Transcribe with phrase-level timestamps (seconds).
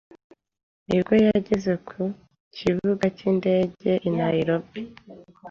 [0.87, 2.01] nibwo yageze ku
[2.55, 4.81] kibuga cy'indege i Nairobi,